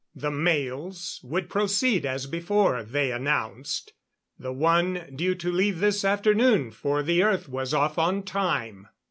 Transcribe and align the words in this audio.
The 0.15 0.31
mails 0.31 1.19
would 1.21 1.47
proceed 1.47 2.07
as 2.07 2.25
before, 2.25 2.83
they 2.83 3.11
announced; 3.11 3.93
the 4.39 4.51
one 4.51 5.07
due 5.15 5.35
to 5.35 5.51
leave 5.51 5.77
this 5.79 6.03
afternoon 6.03 6.71
for 6.71 7.03
the 7.03 7.21
Earth 7.21 7.47
was 7.47 7.71
off 7.71 7.99
on 7.99 8.23
time. 8.23 8.87